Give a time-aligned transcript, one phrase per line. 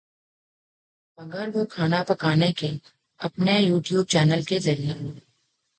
[1.17, 2.71] مگر وہ کھانا پکانے کے
[3.19, 4.93] اپنے یو ٹیوب چینل کے ذریعے